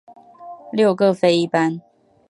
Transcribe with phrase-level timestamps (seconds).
[0.71, 1.79] 六各飞一班。